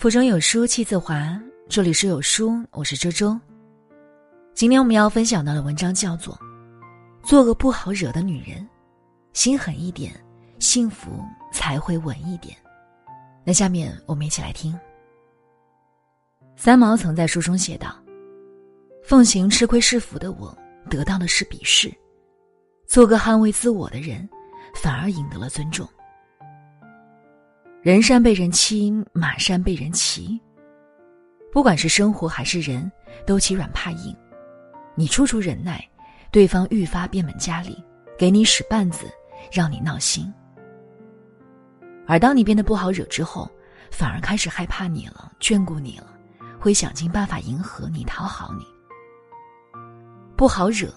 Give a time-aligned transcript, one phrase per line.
[0.00, 3.38] 腹中有书气自华，这里是有书，我是周周。
[4.54, 6.34] 今天我们要分享到的文章叫做
[7.28, 8.62] 《做个不好惹的女人》，
[9.34, 10.18] 心狠一点，
[10.58, 12.56] 幸福才会稳一点。
[13.44, 14.74] 那下面我们一起来听。
[16.56, 17.94] 三毛曾在书中写道
[19.04, 20.56] ：“奉行吃亏是福的我，
[20.88, 21.90] 得到的是鄙视；
[22.86, 24.26] 做个捍卫自我的人，
[24.74, 25.86] 反而赢得了尊重。”
[27.82, 30.38] 人善被人欺，马善被人骑。
[31.50, 32.92] 不管是生活还是人，
[33.26, 34.14] 都欺软怕硬。
[34.94, 35.82] 你处处忍耐，
[36.30, 37.82] 对方愈发变本加厉，
[38.18, 39.06] 给你使绊子，
[39.50, 40.30] 让你闹心。
[42.06, 43.50] 而当你变得不好惹之后，
[43.90, 46.14] 反而开始害怕你了，眷顾你了，
[46.60, 48.66] 会想尽办法迎合你，讨好你。
[50.36, 50.92] 不好惹，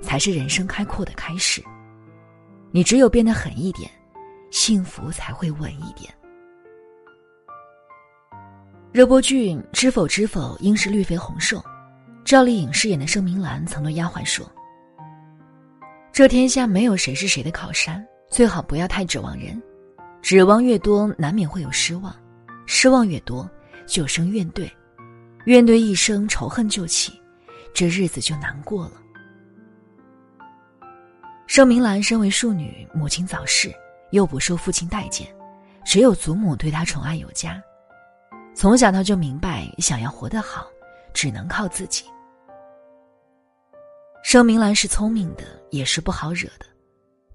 [0.00, 1.60] 才是人生开阔的开始。
[2.70, 3.90] 你只有变得狠一点，
[4.52, 6.14] 幸福才会稳一点。
[8.90, 11.58] 热播剧《知否知否，应是绿肥红瘦》，
[12.24, 14.50] 赵丽颖饰演的盛明兰曾对丫鬟说
[16.10, 19.62] ：“这天下没有谁是谁的靠山，最好不要太指望人。
[20.22, 22.10] 指望越多，难免会有失望；
[22.64, 23.48] 失望越多，
[23.86, 24.66] 就生怨怼；
[25.44, 27.12] 怨怼一生，仇恨就起，
[27.74, 28.92] 这日子就难过了。”
[31.46, 33.70] 盛明兰身为庶女，母亲早逝，
[34.12, 35.28] 又不受父亲待见，
[35.84, 37.62] 只有祖母对她宠爱有加。
[38.58, 40.66] 从小他就明白，想要活得好，
[41.14, 42.04] 只能靠自己。
[44.24, 46.66] 盛明兰是聪明的，也是不好惹的。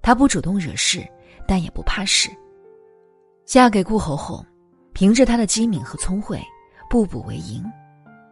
[0.02, 1.02] 她不主动惹事，
[1.48, 2.28] 但也不怕事。
[3.46, 4.44] 嫁给顾侯后，
[4.92, 6.38] 凭着她的机敏和聪慧，
[6.90, 7.64] 步步为营，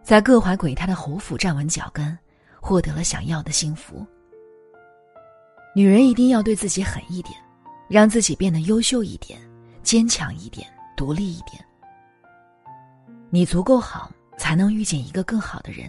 [0.03, 2.17] 在各怀鬼胎的侯府站稳脚跟，
[2.61, 4.07] 获得了想要的幸福。
[5.75, 7.35] 女人一定要对自己狠一点，
[7.89, 9.41] 让自己变得优秀一点，
[9.83, 11.65] 坚强一点，独立一点。
[13.35, 15.89] 你足够好，才能遇见一个更好的人；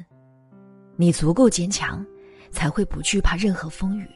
[0.96, 2.02] 你足够坚强，
[2.52, 4.08] 才会不惧怕任何风雨；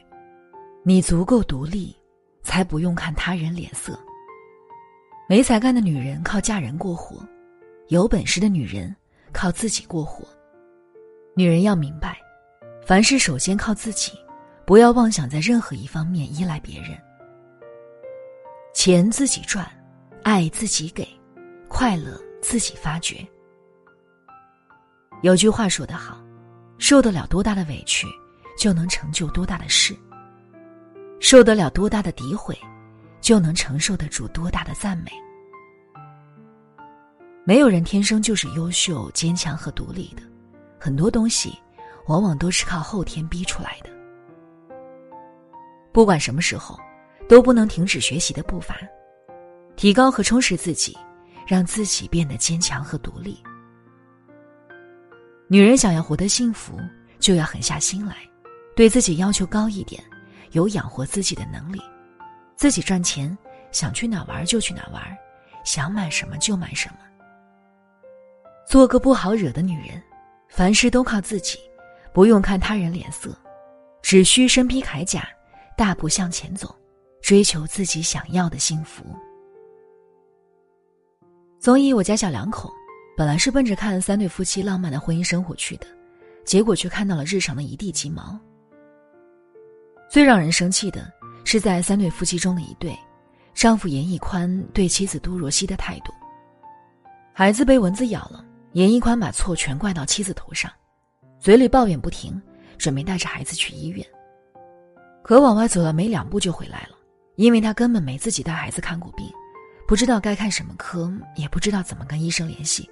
[0.82, 1.94] 你足够独立，
[2.42, 4.00] 才不用看他人脸色。
[5.28, 7.22] 没才干的女人靠嫁人过活，
[7.88, 8.96] 有本事的女人
[9.30, 10.26] 靠自己过活。
[11.36, 12.16] 女人要明白，
[12.82, 14.12] 凡事首先靠自己，
[14.64, 16.98] 不要妄想在任何一方面依赖别人。
[18.72, 19.70] 钱自己赚，
[20.22, 21.06] 爱自己给，
[21.68, 22.18] 快乐。
[22.40, 23.26] 自己发觉。
[25.22, 26.22] 有句话说得好，
[26.78, 28.06] 受得了多大的委屈，
[28.56, 29.94] 就能成就多大的事；
[31.20, 32.56] 受得了多大的诋毁，
[33.20, 35.10] 就能承受得住多大的赞美。
[37.44, 40.22] 没有人天生就是优秀、坚强和独立的，
[40.78, 41.58] 很多东西
[42.06, 43.90] 往往都是靠后天逼出来的。
[45.90, 46.78] 不管什么时候，
[47.28, 48.76] 都不能停止学习的步伐，
[49.74, 50.96] 提高和充实自己。
[51.48, 53.42] 让自己变得坚强和独立。
[55.48, 56.78] 女人想要活得幸福，
[57.18, 58.16] 就要狠下心来，
[58.76, 60.04] 对自己要求高一点，
[60.50, 61.80] 有养活自己的能力，
[62.54, 63.36] 自己赚钱，
[63.72, 65.02] 想去哪玩就去哪玩，
[65.64, 66.96] 想买什么就买什么。
[68.68, 70.02] 做个不好惹的女人，
[70.50, 71.58] 凡事都靠自己，
[72.12, 73.34] 不用看他人脸色，
[74.02, 75.26] 只需身披铠甲，
[75.78, 76.76] 大步向前走，
[77.22, 79.02] 追求自己想要的幸福。
[81.60, 82.68] 综艺《我家小两口》，
[83.16, 85.88] 本来是奔着看三对夫妻浪漫的婚姻生活去的，
[86.44, 88.38] 结果却看到了日常的一地鸡毛。
[90.08, 91.12] 最让人生气的
[91.44, 92.96] 是，在三对夫妻中的一对，
[93.54, 96.12] 丈夫严屹宽对妻子杜若溪的态度。
[97.32, 100.70] 孩子被蚊子咬了，严屹宽把错全怪到妻子头上，
[101.40, 102.40] 嘴里抱怨不停，
[102.78, 104.06] 准备带着孩子去医院。
[105.24, 106.96] 可往外走了没两步就回来了，
[107.34, 109.28] 因为他根本没自己带孩子看过病。
[109.88, 112.86] 不知道该看什么科，也不知道怎么跟医生联系。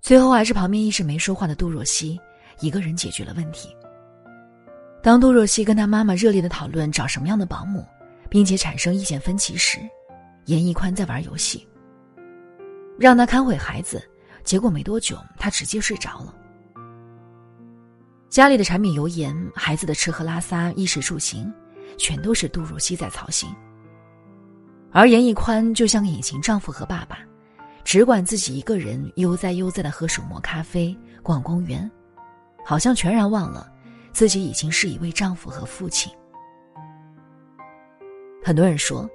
[0.00, 2.16] 最后还是旁边一直没说话的杜若溪
[2.60, 3.76] 一个人解决了问题。
[5.02, 7.84] 当杜若溪跟他妈妈热烈的讨论找什么样的保姆，
[8.30, 9.80] 并且产生意见分歧时，
[10.44, 11.66] 严屹宽在玩游戏，
[12.96, 14.00] 让他看会孩子，
[14.44, 16.32] 结果没多久他直接睡着了。
[18.28, 21.52] 家里的柴米油盐、孩子的吃喝拉撒、衣食住行，
[21.98, 23.52] 全都是杜若溪在操心。
[24.92, 27.18] 而严屹宽就像隐形丈夫和爸爸，
[27.82, 31.90] 只管自己一个人悠哉悠哉的喝手磨咖啡、逛公园，
[32.64, 33.72] 好像全然忘了
[34.12, 36.12] 自己已经是一位丈夫和父亲。
[38.44, 39.08] 很多人说，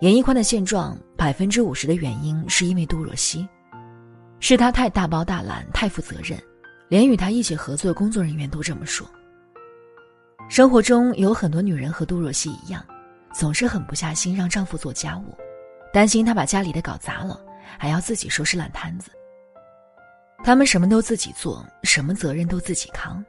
[0.00, 3.48] 严屹宽的现状百分之五十的原因是因为杜若溪，
[4.40, 6.36] 是他太大包大揽、太负责任，
[6.88, 9.06] 连与他一起合作的工作人员都这么说。
[10.48, 12.84] 生活中有很多女人和杜若溪一样。
[13.32, 15.36] 总是狠不下心让丈夫做家务，
[15.92, 17.40] 担心他把家里的搞砸了，
[17.78, 19.10] 还要自己收拾烂摊子。
[20.44, 23.24] 他们什么都自己做，什么责任都自己扛，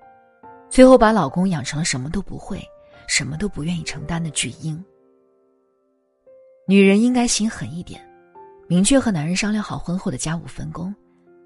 [0.69, 2.61] 最后把老公养成了什么都不会、
[3.07, 4.83] 什么都不愿意承担的巨婴。
[6.67, 8.01] 女人应该心狠一点，
[8.67, 10.93] 明确和男人商量好婚后的家务分工，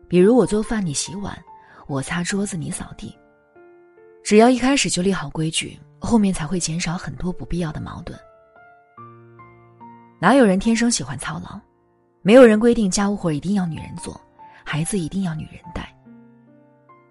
[0.08, 1.38] 比如我做饭你洗碗，
[1.88, 3.14] 我擦桌子你扫地。
[4.24, 8.18] 只要一开始就立好规矩，后面才会减少很多不必要的矛盾。
[10.20, 11.60] 哪有人天生喜欢操劳？
[12.24, 14.20] 没有人规定家务活一定要女人做，
[14.64, 15.96] 孩子一定要女人带。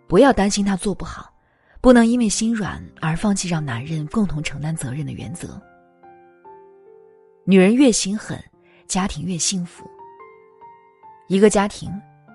[0.09, 1.33] 不要担心他做不好，
[1.81, 5.61] 不能因为心软而放弃让男人共同承担责任的原则。
[7.45, 8.43] 女人越心狠，
[8.89, 9.89] 家庭越幸福。
[11.29, 11.91] 一个家庭，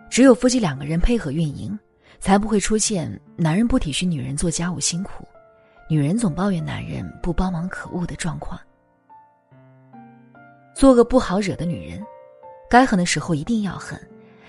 [0.09, 1.77] 只有夫妻两个人配合运营，
[2.19, 5.27] 才不会出现男人不体恤女人做家务辛苦，
[5.89, 8.57] 女人总抱怨男人不帮忙可恶的状况。
[10.73, 12.03] 做个不好惹的女人，
[12.69, 13.99] 该狠的时候一定要狠，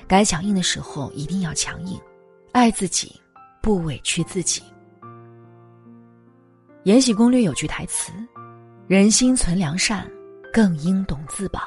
[0.07, 2.01] 该强硬的时候一定要强硬，
[2.53, 3.21] 爱自己，
[3.61, 4.61] 不委屈自己。
[6.85, 8.13] 《延禧攻略》有句台词
[8.89, 10.11] ：“人心存良善，
[10.53, 11.61] 更应懂自保。”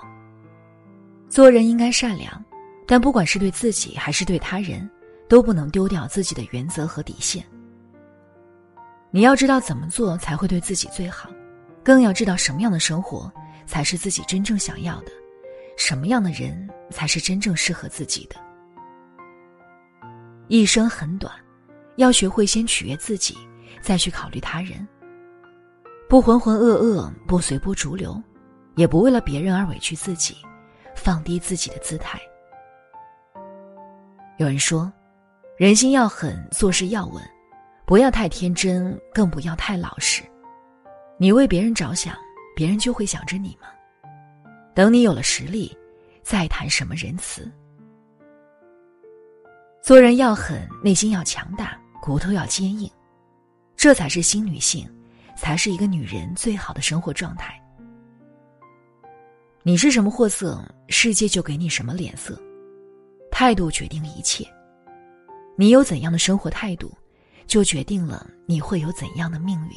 [1.29, 2.43] 做人应该善良，
[2.87, 4.89] 但不管是对自己还是对他人，
[5.27, 7.45] 都不能丢掉自己的原则和底线。
[9.11, 11.29] 你要知道怎么做才会对自己最好，
[11.83, 13.31] 更要知道什么样的生活。
[13.65, 15.11] 才是自己真正想要的，
[15.77, 18.35] 什么样的人才是真正适合自己的？
[20.47, 21.33] 一生很短，
[21.95, 23.35] 要学会先取悦自己，
[23.81, 24.87] 再去考虑他人。
[26.07, 28.21] 不浑浑噩噩，不随波逐流，
[28.75, 30.37] 也不为了别人而委屈自己，
[30.95, 32.19] 放低自己的姿态。
[34.37, 34.91] 有人说，
[35.57, 37.23] 人心要狠，做事要稳，
[37.87, 40.21] 不要太天真，更不要太老实。
[41.17, 42.15] 你为别人着想。
[42.55, 43.67] 别人就会想着你吗？
[44.73, 45.77] 等你有了实力，
[46.23, 47.51] 再谈什么仁慈。
[49.81, 52.89] 做人要狠，内心要强大，骨头要坚硬，
[53.75, 54.89] 这才是新女性，
[55.35, 57.61] 才是一个女人最好的生活状态。
[59.61, 62.41] 你是什么货色，世界就给你什么脸色。
[63.31, 64.45] 态度决定一切，
[65.57, 66.95] 你有怎样的生活态度，
[67.47, 69.71] 就决定了你会有怎样的命运。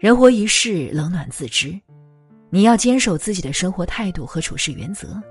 [0.00, 1.78] 人活一世，冷暖自知。
[2.48, 5.22] 你要坚守自己的生活态度和处事原则，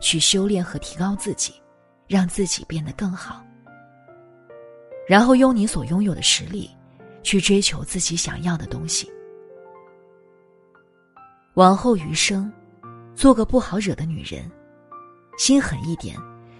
[0.00, 1.54] 去修炼和提高自己，
[2.06, 3.42] 让自己变得更好。
[5.08, 6.70] 然后用你所拥有的实力，
[7.22, 9.10] 去追求自己想要的东西。
[11.54, 12.52] 往后余生，
[13.14, 14.44] 做个不好惹的女人，
[15.38, 16.14] 心狠一点，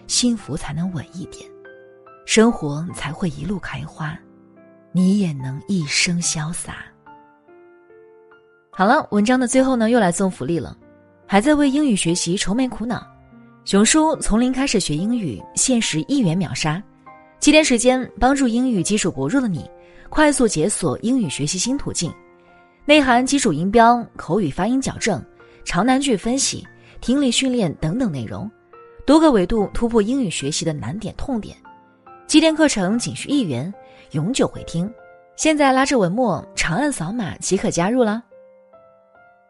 [0.07, 1.47] 幸福才能稳一点，
[2.25, 4.19] 生活才会一路开花，
[4.91, 6.87] 你也能一生潇洒。
[8.79, 10.73] 好了，文章的最后呢，又来送福利了。
[11.27, 13.05] 还在为英语学习愁眉苦恼？
[13.65, 16.81] 熊叔从零开始学英语，限时一元秒杀，
[17.41, 19.69] 七天时间帮助英语基础薄弱的你，
[20.09, 22.15] 快速解锁英语学习新途径，
[22.85, 25.21] 内含基础音标、口语发音矫正、
[25.65, 26.65] 长难句分析、
[27.01, 28.49] 听力训练等等内容，
[29.05, 31.57] 多个维度突破英语学习的难点痛点。
[32.29, 33.75] 七天课程仅需一元，
[34.13, 34.89] 永久回听。
[35.35, 38.23] 现在拉着文末长按扫码即可加入了。